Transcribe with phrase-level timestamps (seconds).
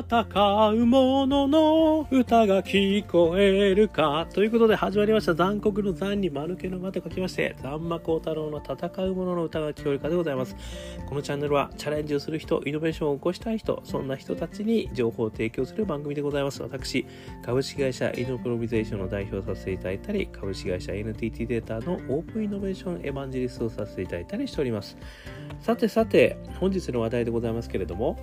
[0.00, 4.26] 戦う者のの歌が聞こえるか。
[4.32, 5.34] ということで始まりました。
[5.34, 10.56] 残酷の残に間抜けの間と書きまして残魔高太郎の戦う者のの歌が聞こえるかでございます。
[11.06, 16.62] このチャンネルはチャレンジをする人イノベーションを起こしたい人そんな人たちに情報を提供する番組でございます。
[16.62, 17.04] 私
[17.44, 24.96] 株式会社イノプロビゼーションの代表させていただいたり株式会社 NTT データのオープンイノベーションエヴァンジリストをさせていただいたりしております。
[25.60, 28.18] さてさて本日の話題でございますけれども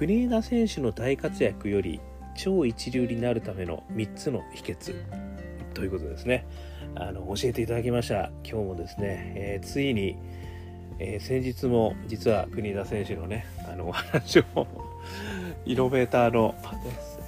[0.00, 2.00] 国枝選手の大活躍より
[2.34, 4.94] 超一流になるための3つの秘訣
[5.74, 6.46] ということですね。
[6.94, 8.30] あの教えていただきました。
[8.42, 10.16] 今日もですね、えー、ついに、
[10.98, 14.66] えー、先日も実は国枝選手のねあのお話を
[15.66, 16.54] イノベーターの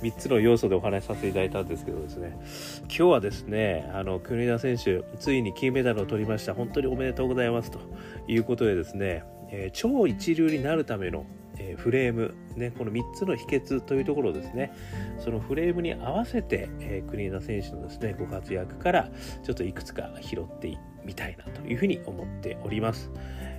[0.01, 2.39] 3つの要素でお話しさせていただいたんですけどですね。
[2.85, 6.55] 今日はですねあの国枝選手ついに金メダルを取りました。
[6.55, 7.81] 本当におめでとうございますと
[8.29, 11.27] いうことでですね、えー、超一流になるための
[11.59, 14.73] えフレーム、ね、この3つの秘訣というところですね
[15.19, 19.11] そのフレームに合わせて、えー、国枝選手のですねご活躍から
[19.43, 23.11] ちょっといくつか拾ってみたいなというふうに思っております。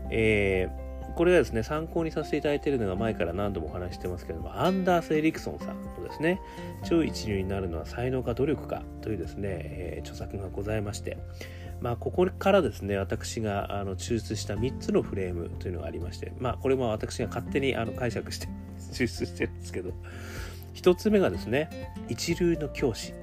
[0.10, 6.42] えーこれはですね、参考にさせていただいているのが前から何度もお話してますけれども、アンダース・エリクソンさんのですね、
[6.84, 11.18] 超一流になるのは才能か努力かというですね、えー、著作がございまして、
[11.84, 18.48] まあ、ここからですね、私があの抽出した3つのフレームというのがありまして、まあ、これも私が勝手にあの解釈して
[18.94, 19.92] 抽出してるんですけど、
[20.76, 23.14] 1つ目がですね、一流の教師。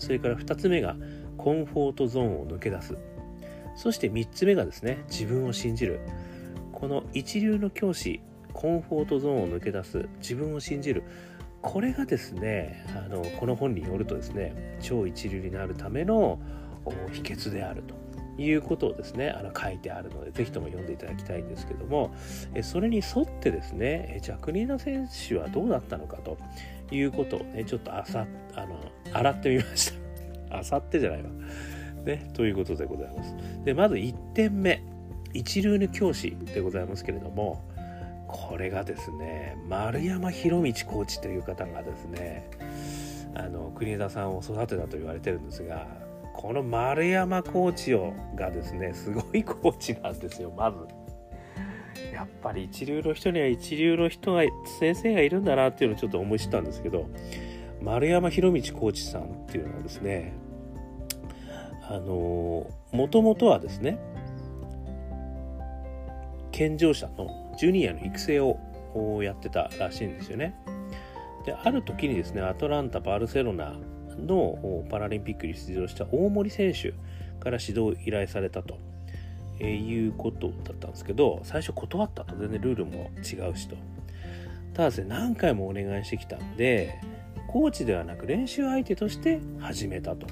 [0.00, 0.96] それから2つ目が
[1.36, 2.96] コンフォートゾーンを抜け出す。
[3.76, 6.00] そして3つ目がですね、自分を信じる。
[6.72, 8.20] この一流の教師、
[8.52, 11.04] コンフォートゾーンを抜け出す、自分を信じる。
[11.62, 16.40] これがですね、あのこの本によるとですね、超一流になるための
[17.12, 17.94] 秘訣であると
[18.38, 22.14] いうことをですねあの書いてあるのでぜひとも読んでいただきたいんですけども
[22.62, 26.36] それに沿ってですねじゃあ国枝選手はどうだったのかと
[26.90, 28.78] いうことをねちょっとあさあの
[29.12, 30.06] 洗ってみました。
[30.58, 31.30] あさってじゃないわ。
[32.04, 33.34] ねということでございます。
[33.64, 34.82] でまず1点目。
[35.34, 37.62] 一流の教師でございますけれども
[38.26, 42.48] これがですね丸山博道コーチという方がですね
[43.34, 45.86] あの国枝さんを育てたと言われてるんですが
[46.36, 50.78] この丸山コーチをがですねすごいコーチなんですよまず。
[52.12, 54.42] やっぱり一流の人には一流の人が
[54.78, 57.08] 先生がいるんだなっていうのをちょっと思い知ったんですけど
[57.82, 60.32] 丸山博道コーチさんっていうのはですね
[61.88, 63.98] あのもともとはですね
[66.52, 68.58] 健常者のジュニアの育成を
[69.22, 70.54] やってたらしいんですよね。
[71.44, 73.76] である時にですねアトランタバルセロナ
[74.18, 76.92] のパラリンピックに出場した大森選手
[77.40, 78.78] から指導を依頼されたと、
[79.58, 82.36] えいうことだったんですけど最初断ったと。
[82.36, 83.76] 全然ルールも違うしと。
[84.74, 87.00] ただですね何回もお願いしてきたんで
[87.48, 90.26] コーチではなく練習相手として始めたと。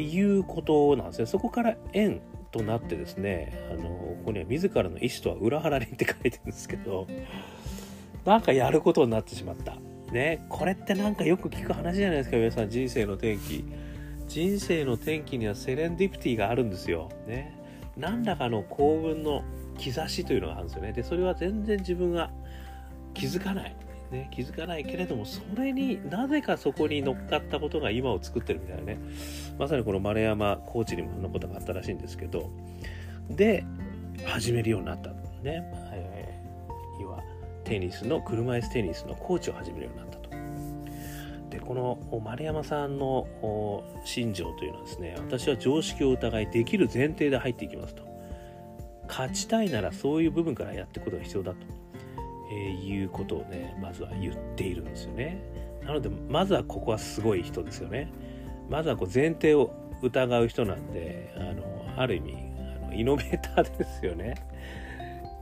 [0.00, 1.26] いうことなんですね。
[1.26, 7.06] そこから縁となってですねあのここには自らの意思とは裏腹にって書いてるんですけど
[8.24, 9.76] なんかやることになってしまった。
[10.14, 13.64] ねこれってなんかよく聞く話じゃないですか皆さん人生の転機。
[14.26, 17.10] 人生の転機にはセレンディプティがあるんですよ。
[17.26, 17.54] ね。
[17.96, 19.42] 何らかの幸運の
[19.76, 20.92] 兆しというのがあるんですよね。
[20.92, 22.30] でそれは全然自分が
[23.12, 23.76] 気づかない。
[24.10, 28.98] ね、気づかないけれどもそれになぜかそこに乗っかったことが今を作ってるみたいなね。
[29.58, 32.50] まさにこの丸山コーチにもそんなことがあったらしいんですけど。
[33.30, 33.64] で
[34.24, 35.10] 始めるようになった。
[35.42, 35.62] ね、
[37.64, 40.30] テニスの車椅子テニスのコーチを始めるようになったと。
[41.50, 43.26] でこの丸山さんの
[44.04, 48.04] 心情というのはですね私は常識を疑いできる前提で入っていきますと。
[49.08, 51.58] 勝ちたいならそういう部分からやっていくことが必要だと、
[52.50, 55.42] えー、いうことをねまずは言っているんですよね。
[55.84, 58.10] なのでまずはここはすごい人ですよね。
[58.68, 59.72] まずはこう前提を
[60.02, 62.36] 疑う人なんであのある意味
[62.82, 64.34] あのイノベーターですよね。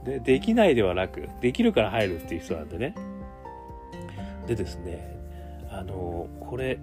[0.04, 2.94] でできないではなくできるから入るっていう人なんでね。
[4.46, 5.16] でですね
[5.70, 6.78] あのこれ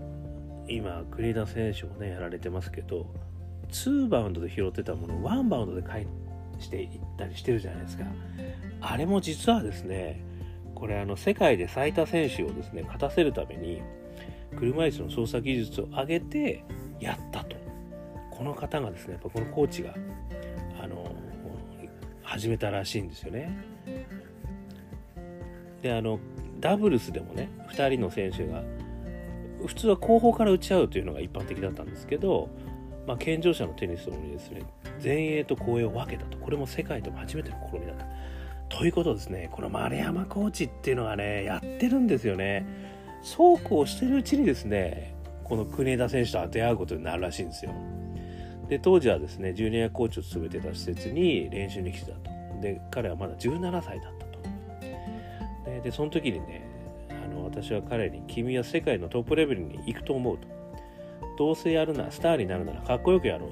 [0.67, 3.07] 今国枝選手もねやられてますけど
[3.71, 6.07] 2バウンドで拾ってたものを1バウンドで返
[6.59, 8.05] していったりしてるじゃないですか。
[8.81, 10.23] あれも実はですね
[10.73, 13.81] これあの世界で最多選手をですね勝たせるために
[14.57, 16.63] 車椅子の操作技術を上げて
[16.99, 17.57] やったと。
[18.31, 19.93] この方がですねやっぱこのコーチが
[22.29, 23.49] 始めたらしいんですよね。
[25.81, 26.19] であの
[26.59, 28.61] ダブルスでもね2人の選手が
[29.65, 32.49] 普通は後方から打ち合うというのが一般的だったんですけど、
[33.07, 34.61] まあ、健常者のテニスのにですね
[35.03, 36.37] 前衛と後衛を分けたと。
[36.37, 38.05] これも世界でも初めての試みだった。
[38.77, 42.63] ということですねこの丸山コーチっていうのがねやってるんですよね。
[43.23, 47.71] そうこうしてるうちにですねこの国枝選手と出会うことになるらしいんですよ。
[48.69, 52.29] で当時はですねジュニアコーチを務めてた施設に練習に来てたと。
[52.61, 54.39] で彼はまだ17歳だったと。
[55.65, 56.67] ででその時にね
[57.09, 60.47] あの私は彼に「君は世界のトップレベルに行くと思う」と
[61.37, 63.49] 「どうせやるなスターになるならかっこよくやろう」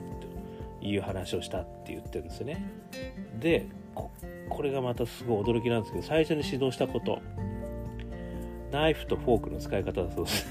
[0.81, 2.63] という話をしたって言ってるんですね。
[3.39, 3.65] で
[4.49, 7.19] これがまたすごい驚きなんですけど最初に指導したこと。
[8.71, 10.47] ナイフとフォークの使い方だそうです。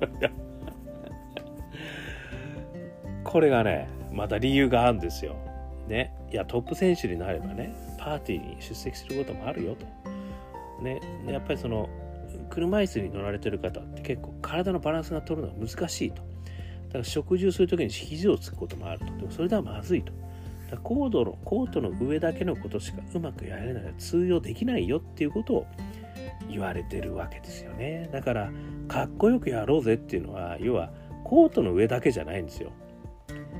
[3.28, 5.36] これがねまた理由があるんですよ。
[5.86, 6.14] ね。
[6.32, 9.86] いやトップ選手になればねパーティーに出席することもあるよと。
[10.82, 11.00] ね。
[11.26, 11.88] やっぱりその
[12.50, 16.22] 車椅子に乗られてる方って結構体のバランスが取るのが難しいと。
[16.88, 19.04] だから食事をする時に肘をつくこともあると。
[19.06, 20.12] でもそれではまずいと。
[20.82, 25.66] コードのコートの上だけのことしかうまくやれない通用できないよっていうことを
[26.50, 28.08] 言われてるわけですよね。
[28.12, 28.50] だから
[28.86, 30.90] かっこよくやろうぜっていうのは要は
[31.24, 32.70] コートの上だけじゃないんですよ。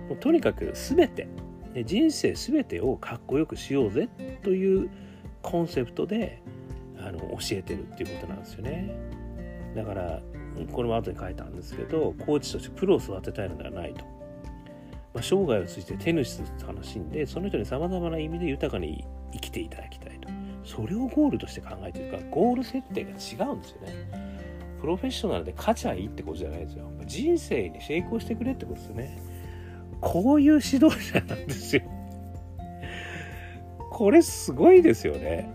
[0.08, 1.28] もうとにかく全て
[1.84, 4.08] 人生全てをかっこよくしようぜ
[4.43, 4.90] という
[5.43, 6.43] コンセプトで
[6.99, 8.94] あの教えてるっていうことなんですよね。
[9.76, 10.20] だから
[10.72, 14.05] これも後に書いたんですけどコーチとしてプロを育てたいのではないと、
[15.14, 20.28] まあ、生涯を通じてテニスと楽しんでその人にさまざまな意味で豊かに生きていただきたいと。
[20.64, 24.28] それをゴールとして考えてるからゴール設定が違うんですよね。
[24.81, 26.90] プロフェッショナルで勝ちゃいいってことじゃないですよ。
[27.06, 29.22] 人生に成功してくれってことですよね。
[30.00, 31.82] こういう指導者なんですよ。
[33.90, 35.50] これすごいですよね。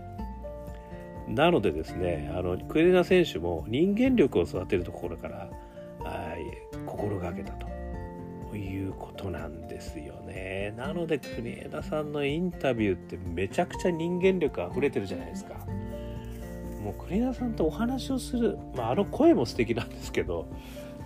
[1.28, 5.48] なのでですねあのクエナ選手も人間力を育てるところから
[6.00, 7.66] はい心がけたと
[8.54, 10.74] いうことなんですよね。
[10.76, 15.54] なので国枝さんのインタビューってめちゃくちゃ人間力あふれてるじゃないですか。
[16.82, 20.46] もう栗田さんとお話をする、まあ、あの声も素敵なんですけど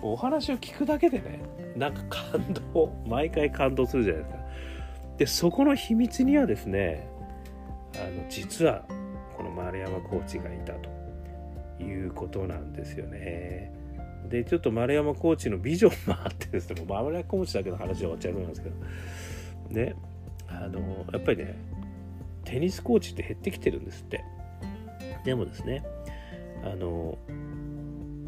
[0.01, 1.41] お話を聞くだけでね
[1.75, 4.39] なんか感動毎回感動するじゃないですか。
[5.17, 7.09] でそこの秘密にはですね
[7.95, 8.85] あの実は
[9.35, 10.89] この丸山コーチがいたと
[11.83, 13.73] いうことなんですよね。
[14.29, 18.75] でちょっと丸山コーチのビジョンもあってですね丸山コーチだけの話で終わっちゃうんですけど。
[19.69, 19.95] ね
[20.47, 21.55] あのやっぱりね
[22.43, 24.23] テニスコーチって減ってきてるんですって。
[25.23, 25.83] でもですね
[26.63, 27.17] あの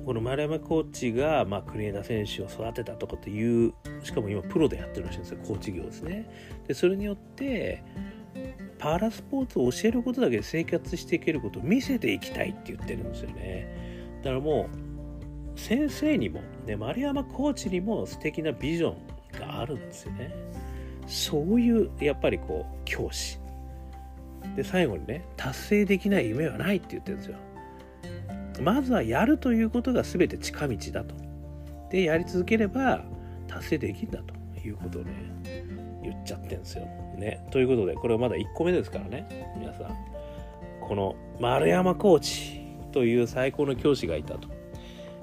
[0.06, 5.40] この丸山コーチが、まあ、国枝選手を育てたとかっていうしかも今プロでやってるらしいんですよ。
[5.46, 6.30] コーチ業ですね。
[6.68, 7.84] でそれによって
[8.80, 14.20] パラスポーツを教えることだけで生活していけることを見せていきたいって言ってるんですよね。
[14.24, 14.70] だからも
[15.56, 20.34] う先生にも、ね、丸山コーチにも素敵なビジョンがあるんですよね。
[21.06, 23.40] そういうやっぱりこう教師。
[24.56, 27.38] で最後にね達成できない夢はないって言ってるんですよ。
[28.62, 31.16] まずはやるということが全て近道だと。
[31.90, 33.04] でやり続ければ
[33.48, 34.34] 達成できるんだと
[34.66, 35.12] いうことをね
[36.04, 36.86] 言っちゃってんですよ。
[37.18, 37.46] ね。
[37.52, 39.54] ということでこれはまだ1個目ですからね。
[39.58, 39.96] 皆さん。
[40.82, 42.62] この丸山コーチ
[42.92, 44.50] という最高の教師がいたと。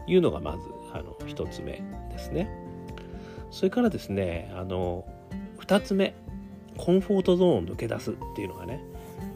[0.08, 0.58] いうのがまず
[0.94, 2.50] あの1つ目ですね。
[3.50, 5.04] それからですねあの
[5.60, 6.14] 2つ目。
[6.76, 8.80] コンフォートゾーンを抜け出すっていうのがね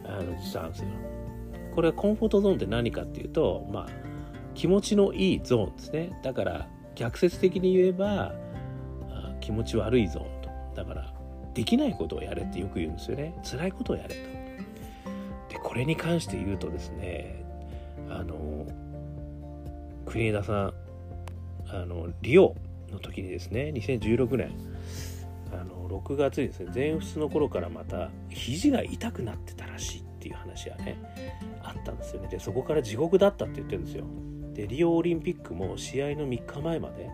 [0.05, 0.89] あの実はあるんですよ。
[1.75, 3.87] これはコンフォートゾーンって何かっていうと、まあ、
[4.55, 6.21] 気持ちのいいゾーンですね。
[6.23, 8.35] だから逆説的に言えば
[9.41, 10.51] 気持ち悪いゾーンと。
[10.75, 11.13] だから
[11.55, 13.35] できないことをやれってよく言うんですよね。
[13.43, 14.15] 辛いことをやれと。
[15.53, 17.45] でこれに関して言うとですね
[18.09, 18.67] あの
[20.07, 20.75] 国枝さん
[21.69, 22.55] あのリオ
[22.91, 24.53] の時にですね2016年
[25.53, 29.62] あの6月にですね全仏の頃からまた肘が痛くなってた
[30.23, 30.97] っていう話がね
[31.65, 32.29] あったんですよね。
[32.29, 34.05] でそこから地獄だったって言ってるんですよ。
[34.55, 37.11] でリオオリンピックも試合の3日前まで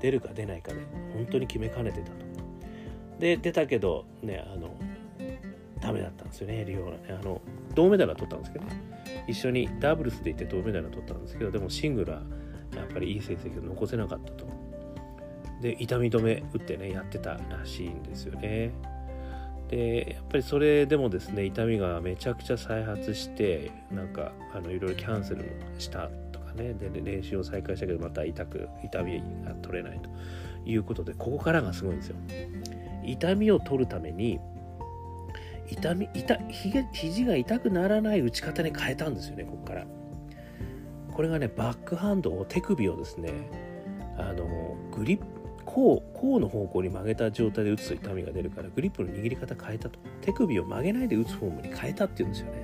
[0.00, 0.78] 出るか出ないかで
[1.12, 2.14] 本当に決めかねてたと。
[3.18, 4.76] で出たけどねあの
[5.80, 6.92] ダメだったんですよねリオは。
[6.92, 7.40] ねあの
[7.74, 8.64] 銅メダルは取ったんですけど
[9.26, 12.22] 一緒にダブルスで行って銅メダルを取ったんですけどでもシングルは
[12.76, 14.46] やっぱりいい成績を残せなかったと。
[15.60, 18.70] で痛み止め打ってねやってたらしいんですよね。
[19.72, 30.10] でやっぱりそれでもですね痛みがめちゃくちゃ再発してなんかあのいろいろキャンセルしたとかねで練習を再開したけどまた痛く痛みが取れないと
[30.66, 32.16] いうことでここからがすごいんですよ。
[33.02, 34.38] 痛みを取るために
[35.70, 36.38] 痛み痛
[36.92, 39.86] 肘が痛くならない打ち方に変えたんですよねここから。
[41.14, 43.48] これがねバックハンドを手首をですね
[44.18, 45.31] あのグリッ
[45.74, 49.98] こうこうの方向に曲げた状態で打つと痛みが出るからグリップの握り方変えたと。
[50.20, 52.62] 手首を曲げないで打つフォームに変えたっていうんですよね。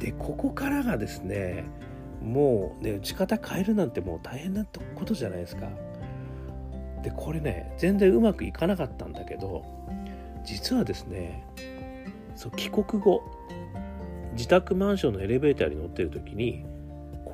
[0.00, 1.64] でここからがですね
[2.22, 5.68] もうね打ち方変えるなんてもう大変なことじゃないですか。
[7.02, 9.62] でこれね全然うまくいかなかったんだけど
[10.44, 11.44] 実はですね
[12.34, 13.22] そう帰国後
[14.32, 16.64] 自宅マンションのエレベーターに乗ってる時に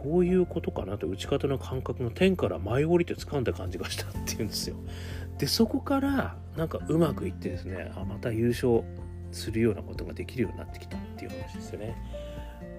[0.03, 4.77] こういうことかなと打ち方の感覚の天から舞い降りて掴んだ感じがしたっていうんですよ。
[5.39, 8.83] でそこからなんかうまくいってですねあまた優勝
[9.31, 11.97] するようなことができるようになってきたっていう話ですよね。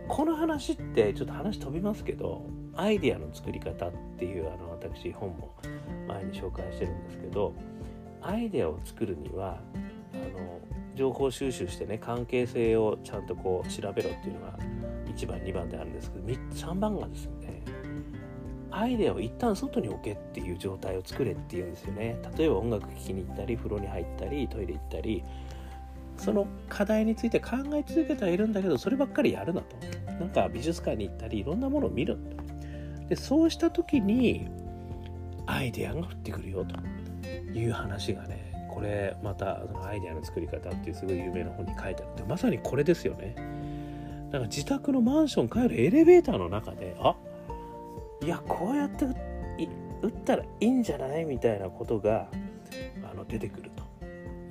[0.07, 5.55] この話ってちょっと話飛びますけどアイデアの作り方っていうあの私本も
[6.07, 7.53] 前に紹介してるんですけど
[8.21, 9.61] アイデアを作るには
[10.13, 10.59] あの
[10.95, 14.57] 情報収集してね関係性をちゃんとこう調べろっていうのが
[15.15, 17.63] 1番2番であるんですけど3番がですね
[18.71, 22.17] アイデアを一旦外に置けっていう状態を作れっていうんですよね。
[22.37, 25.23] 例えば音楽聴きに行ったり風呂に入ったりトイレ行ったり
[26.17, 29.75] その課題について考え続けてはいるんだけどそればっかりやるなと。
[30.19, 32.17] なんか美術館に行ったりいろんなものを見る
[33.09, 34.47] でそうした時に
[35.45, 36.75] アイデアが降ってくるよと
[37.57, 38.42] いう話がね
[38.83, 43.35] れまたそのアイデアの作り方っていうすごい有名な本に書いてあってまさにこれですよね。
[44.31, 47.15] だから自宅のマンション帰るエレベーターの中であ
[48.21, 49.05] いやこうやって
[50.01, 52.27] 打ったらいいんじゃないみたいなことが
[53.09, 53.83] あの出てくると。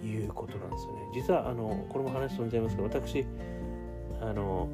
[0.06, 0.98] いうことなんですよね。
[1.14, 3.24] 実はあのこれも話飛んじゃいますけど私
[4.20, 4.68] あの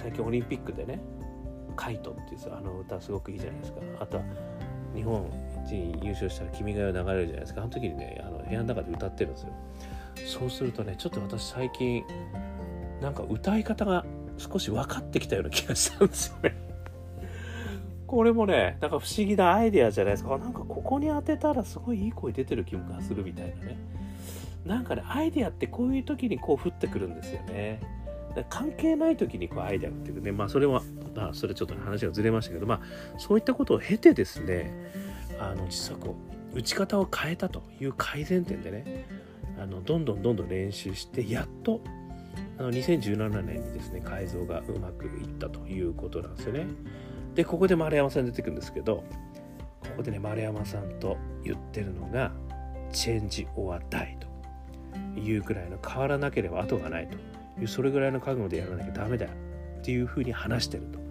[0.00, 1.00] 最近オリンピックでね
[1.76, 3.80] 「カイト」っていうあの歌すごくいいじゃないですか。
[4.00, 4.22] あとは
[4.94, 5.28] 日本
[5.70, 7.62] に優勝したら「君が代」流れるじゃないですか。
[7.62, 9.52] あの時にねあの部屋の中で歌ってるんですよ。
[10.26, 12.04] そうするとねちょっと私最近
[13.00, 14.04] なんか歌い方が
[14.38, 16.54] 少し分かってきたような気がしたんですよね。
[18.06, 20.36] これもねなんか不思議なアイデアじゃないですか。
[20.38, 23.76] なんかここに当てたらすごいいい声出てる気がするみたいなね。
[24.64, 27.80] なんかねアイデアってこういう時にこう降ってくるんですよね。
[28.48, 30.32] 関係ない時にこうアイデアっていうね。
[30.32, 30.82] まあそれは
[31.14, 32.80] まあそれちょっと話がずれましたけどまあ
[33.18, 34.72] そういったことを経てですね
[35.50, 36.16] あの実はこ
[36.54, 39.06] う打ち方を変えたという改善点でね
[39.58, 41.80] あのどんどんどんどん練習してやっと
[42.58, 46.66] あの2017年にですね改造がうまくいったということなんですよね。
[47.34, 49.04] でここで丸山さん出てくるんですけど
[49.80, 52.32] ここでね丸山さんと言ってるのが
[52.92, 54.18] 「チェンジ・オア・ダイ」
[55.14, 57.16] というくらいの変わらなければ後がないと
[57.60, 59.28] いうそれぐらいの覚悟でやらなきゃダメだっ
[59.82, 61.01] ていうふうに話してると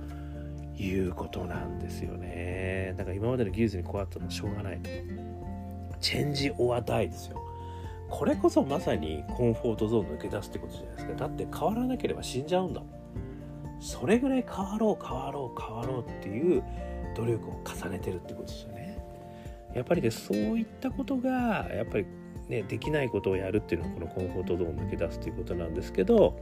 [0.77, 2.93] いうことなんですよね。
[2.97, 4.79] だから今までの技術にこうやったのはしょうがない。
[5.99, 7.41] チェンジ・オア・ダイですよ。
[8.09, 11.13] これこそまさにコンフォートゾーン抜け出すってことじゃないですか。
[11.13, 12.89] だって変わらなければ死んじゃうんだもん。
[13.79, 16.63] それぐらい変わろう変わろう変わろうっていう
[17.15, 18.97] 努力を重ねてるってことですよね。
[19.73, 22.05] やっぱりねそういったことがやっぱり
[22.49, 26.37] ねできないことをやるっていうのがこのコンフォートゾーンを抜け出すっていうことなんですけど、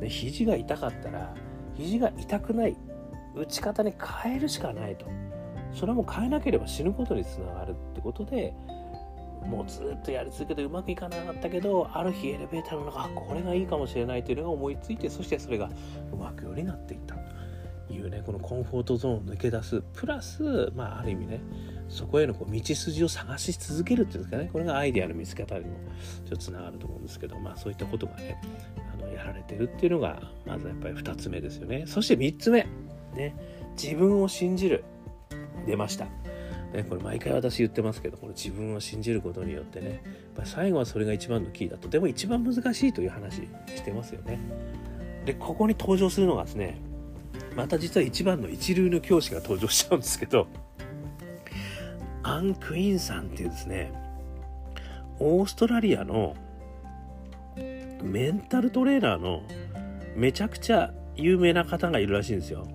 [0.00, 1.34] ね、肘が痛かったら
[1.74, 2.76] 肘が痛くない
[3.34, 5.06] 打ち方に変えるしかないと。
[5.74, 8.54] それはもう変えなければ死ぬことにつながるってことで
[9.44, 15.68] もうずっとやり続けてうまくいかなかったけどある日エレベーターの中これがいいかもしれないというのが思いついてそしてそれが
[16.12, 17.16] うまくようになっていった
[17.86, 19.82] というねこのコンフォートゾーンを抜け出す。
[19.92, 21.40] プラスまあある意味ね
[21.88, 24.48] そこへのこう道筋を探し続けるっていうんですかね。
[24.52, 25.76] これがアイデアの見つけ方にも
[26.24, 28.40] ちょっとつながると思うんですけどまあそういったことがね
[28.94, 31.84] あのやられてるっていうのがまずやっぱり2つ目ですよね。
[31.86, 32.66] そして3つ目。
[33.14, 33.34] ね。
[33.80, 34.84] 自分を信じる。
[35.66, 36.06] 出ました。
[36.72, 39.88] ね、これ毎回私言ってますけどこの自分を信じることによってね。
[39.88, 40.00] やっ
[40.36, 41.88] ぱ最後はそれが一番のキーだと。
[41.88, 44.38] でも一番難しいという話してますよね。
[45.24, 46.78] でここに登場するのがですね
[47.56, 50.46] また実は一番の一流の教師が登場しちゃうんですけど
[52.22, 53.92] アン・クイーンさんっていうですね
[55.18, 56.34] オーストラリアの
[58.02, 59.42] メンタルトレーナーの
[60.16, 62.66] めちゃくちゃ有名な方がいるらしいんですよ。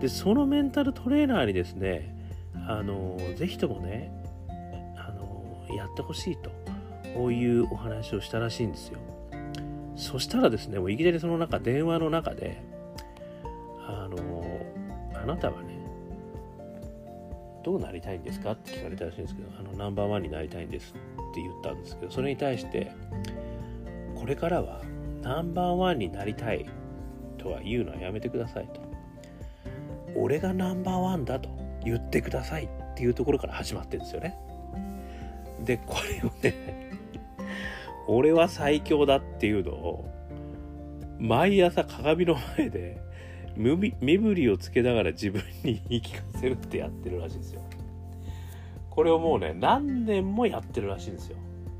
[0.00, 2.14] でそのメンタルトレーナーにですね
[2.66, 4.12] あのぜひともね
[4.96, 6.50] あのやってほしいと
[7.14, 8.98] こういうお話をしたらしいんですよ。
[9.96, 12.62] そしたらですねもういきなりその中電話の中で
[13.86, 14.66] あの
[15.14, 15.78] あなたはね
[17.62, 20.94] どうなりたいんですかって聞かれたらしいんですけどあのナンバーワンになりたいんです
[21.30, 22.90] って言ったんですけどそれに対して
[24.16, 24.82] これからは
[25.22, 26.66] ナンバーワンになりたい
[27.38, 28.91] とは言うのはやめてくださいと。
[30.16, 31.48] 俺がナンバーワンだと
[31.84, 34.36] 言ってくださいっていうところから始まってるんですよね。
[35.64, 36.90] でこれをね
[38.08, 40.08] 俺は最強だっていうのを
[41.18, 43.00] 毎朝鏡の前で
[43.56, 47.62] 身振りをつけながら自分に言い聞かせるってやってるらしいんですよ。
[48.90, 51.36] これをもうね何年もやってるらしいんですよ。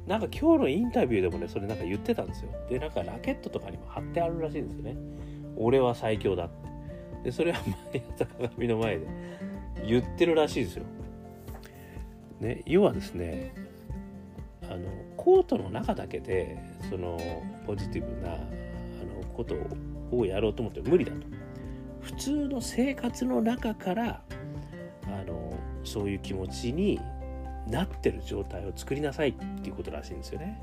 [0.06, 2.50] なんか今日のインタビューでもねそれなんか言ってたんですよ。
[2.68, 4.96] でなんかラケットとかにも貼ってあるらしいんですよね。
[5.56, 6.61] 俺は最強だって
[7.22, 7.60] でそれは
[7.92, 9.06] 毎朝鏡の前で
[9.86, 10.84] 言ってるらしいですよ。
[12.40, 13.54] ね、要はですね
[14.64, 16.58] あのコートの中だけで
[16.90, 17.18] その
[17.66, 18.42] ポジティブなあの
[19.34, 19.54] こと
[20.10, 21.18] をやろうと思って無理だと。
[22.00, 24.22] 普通の生活の中から
[25.04, 27.00] あのそういう気持ちに
[27.68, 30.60] なってる状態を作りなさいっていうことらしいんですよね。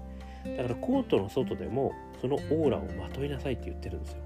[0.58, 4.20] だからコートの外でもそのオーラをまといなさいって言ってるんですよ。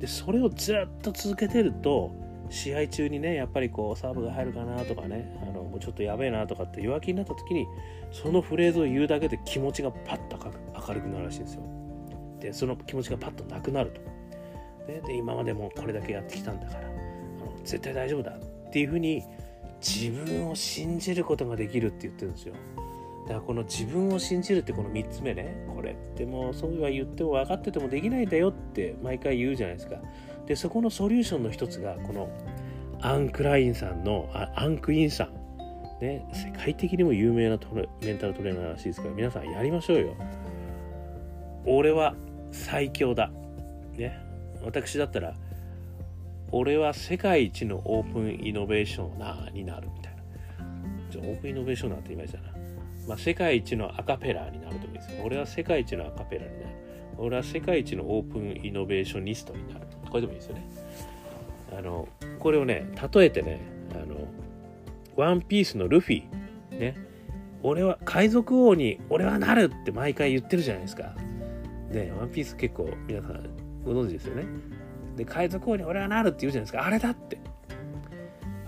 [0.00, 2.12] でそれをずっと続けてると
[2.50, 7.66] 試合中にねやっぱりこうサーブが入るかなとかねあのもうちょっとやべえなとかって弱気になった時に
[8.12, 11.62] そのフレーズを言うだけで気持ちがパッと明るくなるらしいんですよ。
[12.40, 14.00] でその気持ちがパッとなくなると。
[14.86, 19.22] でで今までもこれだけやってきたんだからあの絶対大丈夫だっていうふうに
[19.80, 22.54] 自分を信じることができるって言ってるんですよ。
[23.28, 25.54] だからこの自分を信じるってこの3つ目ね。
[25.74, 29.96] これってもうそうは言っても分かっててもできないんだよって毎回言うじゃないですか。
[30.46, 32.30] でそこのソリューションの一つがこの
[33.02, 35.34] アン・クラインさんのアンクインさん。
[36.00, 40.16] ね世界的にも有名なトレメンタルトレーナーらしいですから皆さんやりましょうよ。
[41.66, 42.14] 俺は
[42.50, 43.30] 最強だ。
[43.94, 44.18] ね。
[44.64, 45.34] 私だったら
[46.50, 50.22] 俺は世界一のオープンイノベーショナーになるみたいな。
[51.10, 52.67] じゃオープンイノベーショナーって言いましたな。
[53.08, 55.08] まあ、世界一のアカペラになるといいです。
[55.24, 56.74] 俺は世界一のアカペラになる。
[57.16, 59.86] 俺は世界一のオープンイノベーショニストになる。
[60.10, 60.68] これでもいいですよね。
[61.76, 62.06] あの、
[62.38, 63.60] これをね、例えてね、
[63.94, 64.28] あの、
[65.16, 66.22] ワンピースのルフィ、
[66.70, 66.96] ね、
[67.62, 71.14] 俺は海賊王に俺はなるって毎回言ってるじゃないですか。
[71.90, 73.42] ね、ワンピース結構皆さん
[73.84, 74.44] ご存知ですよね。
[75.16, 76.84] で、海賊王に俺はなるって言うじゃないですか。
[76.84, 77.38] あれだって。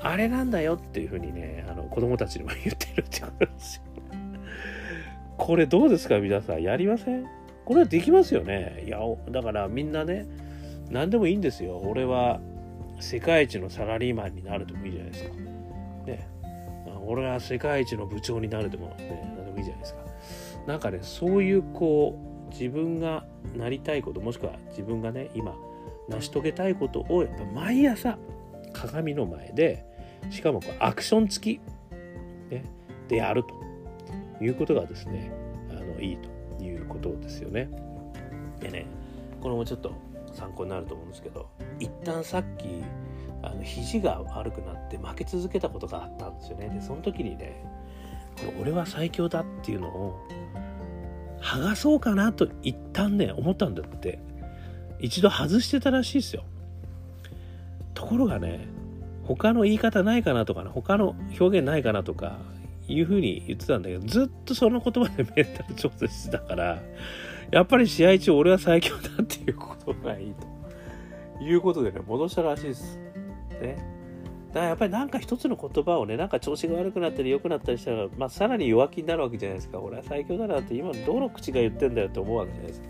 [0.03, 3.90] あれなんだよっていうふうにね、あの子供たちにも言ってるってことですよ。
[5.41, 6.63] これどうですか皆さん。
[6.63, 7.27] やりません？
[7.65, 8.85] これはできますよね。
[8.87, 10.27] いやだからみんなね
[10.91, 11.79] 何でもいいんですよ。
[11.79, 12.41] 俺は
[13.01, 15.31] 世界一のサラリーマンになるでもいいじゃないですか。
[16.05, 16.29] ね。
[17.07, 20.01] 俺は世界一の部長になるでもね何でもいいじゃないですか。
[20.67, 23.25] なんかねそういうこう自分が
[23.57, 25.57] なりたいこともしくは自分がね今
[26.11, 28.19] 成し遂げたいことをやっぱ毎朝
[28.75, 29.87] 鏡の前で
[30.31, 31.61] しかもこうアクション付き、
[32.51, 32.65] ね、
[33.09, 33.70] でやると。
[34.41, 35.31] いうことがですね
[35.71, 36.19] あのいい
[36.59, 37.69] ということですよね。
[38.61, 38.87] でね
[39.41, 39.93] これもちょっと
[40.33, 41.49] 参考になると思うんですけど
[41.79, 42.83] 一旦さっき
[43.43, 46.69] あの肘が悪くなって負け続けたことがあったんですよね。
[46.69, 47.65] でその時にね
[48.61, 50.19] 俺は最強だっていうのを
[51.41, 54.19] 剥がそうかなと一旦ね思ったんだって
[54.99, 56.45] 一度外してたらしいですよ。
[57.95, 58.69] ところがね
[59.25, 62.39] 他の言い方ないかなとかね他の表現ないかなとか
[62.93, 66.83] いうふうに言ってたんだけど、ずっとその言葉でメンタル調整してたから、
[67.51, 70.35] やっぱり試合中俺は最強だっていうことがいい
[71.39, 72.99] ということでね、戻したらしいです。
[73.61, 73.77] ね。
[74.49, 79.79] だからやっぱりなんか一つの言葉をね、なんか調子が悪くなったり良くなったりしたら、まあさらに弱気になるわけじゃないですか。
[79.81, 82.89] 俺は最強だなって今どの口が言ってんだよって思うわけじゃないですか。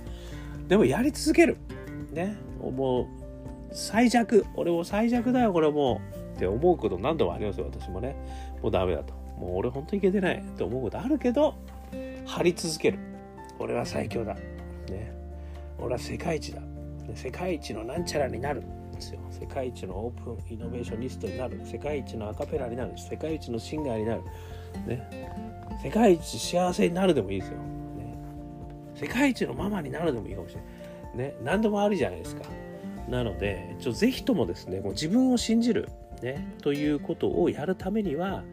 [0.69, 1.59] でもやり続ける。
[2.13, 2.37] ね。
[2.61, 3.07] もう
[3.73, 4.47] 最弱。
[4.57, 6.37] 俺も最弱だよ、これもう。
[6.37, 8.17] って思うこと何度もありますよ、私もね。
[8.63, 9.20] もうダメだと。
[9.41, 11.55] もう俺ほんといけてないって思うことあるけど
[12.27, 12.99] 張り続ける。
[13.59, 14.35] 俺は最強だ。
[14.35, 15.13] ね。
[15.79, 16.61] 俺は世界一だ。
[17.15, 19.21] 世界一のなんちゃらになるんですよ。
[19.31, 21.61] 世界一のオープンイノベーショニストになる。
[21.65, 22.93] 世界一のアカペラになる。
[22.97, 24.23] 世界一のシンガーになる。
[24.87, 25.09] ね。
[25.83, 28.15] 世界一幸せになるでもいいですよ、ね、
[28.95, 31.31] 世界一のママになるでもいいかもしれない。
[31.31, 31.35] ね。
[31.43, 32.43] 何でもあるじゃないですか。
[33.09, 35.89] なのでちょぜひともですねもう自分を信じる。
[36.23, 36.55] ね。
[36.63, 38.45] ということをやるためには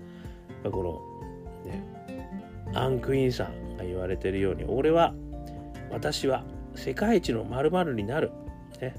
[0.72, 1.12] こ
[1.66, 1.84] のね
[2.74, 5.14] アンクインさんが言われてるように俺は
[5.92, 6.44] 私は
[6.76, 8.32] 世界一の〇〇になる、
[8.82, 8.96] ね、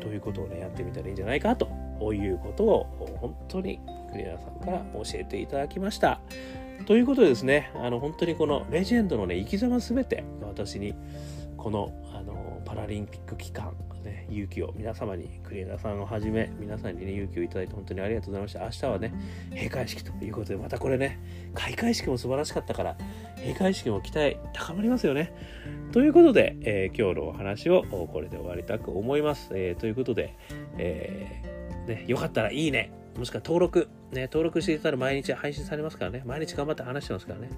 [0.00, 1.68] ということをねやってみたらいいんじゃないかと
[2.12, 3.80] いうことを本当に
[4.12, 6.20] クリアさんから教えていただきました。
[6.86, 10.94] ということでですねあの本当にこのレジェンドのね生き様全て私に
[11.56, 18.60] このあのパラリンピック期間ね、勇気を皆様に、クリエイターさんをはじめ、皆さんにね、勇気をいただいて本当にありがとうございました。
[18.60, 19.12] 明日はね、
[19.54, 21.18] 閉会式ということで、またこれね、
[21.54, 22.96] 開会式も素晴らしかったから、
[23.36, 25.32] 閉会式も期待高まりますよね。
[25.92, 29.50] ということで、えー、今日のお話をこれで終わりたく思います。
[29.54, 30.34] えー、ということで、
[30.78, 36.22] えー、ね、よかったらいいね、もしくは登録、ね、登録していたら毎日配信されますからね。
[36.24, 37.50] 毎日頑張って話してますからね。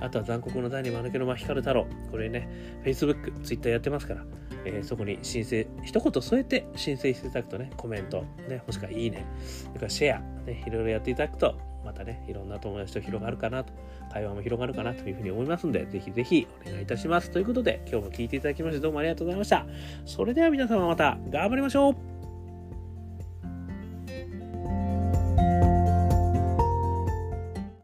[0.00, 1.86] あとは残酷の第二間抜けの間光る太郎。
[2.10, 2.48] これね、
[2.84, 4.24] Facebook、Twitter やってますから。
[4.64, 9.24] えー、そこに申請、一言添えて申請していただくとね、コメント、ね、もしくはいいね、
[9.64, 13.72] それからシェア、ね、いろいろやっていただくと、またね、いろんな友達と広がるかなと、
[14.12, 17.30] 会話も広がるかなというふうに思いますんで、ぜひぜひお願いいたします。
[17.30, 19.66] ということで、今日も聞いていただきましてどうもありがとうございました。
[20.04, 22.17] それでは皆様また頑張りましょう